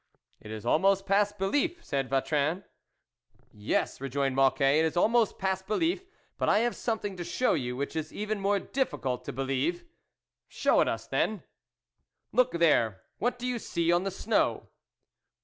[0.41, 2.63] "It is almost past belief," said Vatrin."
[3.53, 6.03] Yes," rejoined Mocquet," it is almost past belief,
[6.39, 9.85] but I have something to show you which is even more difficult to be lieve.""
[10.47, 11.43] Show it us, then.""
[12.33, 14.69] Look there, what do you see on the snow